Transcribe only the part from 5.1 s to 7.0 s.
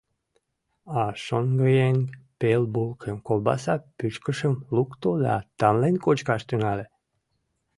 да тамлен кочкаш тӱҥале.